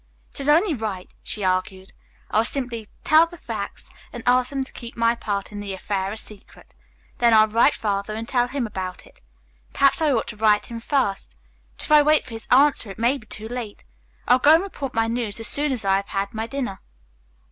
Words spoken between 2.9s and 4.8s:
tell them the facts and ask them to